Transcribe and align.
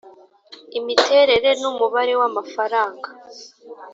imiterere 0.79 1.49
n 1.61 1.63
umubare 1.71 2.13
w 2.19 2.21
amafaranga 2.29 3.07